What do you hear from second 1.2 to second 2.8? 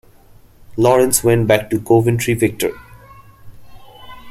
went back to Coventry-Victor.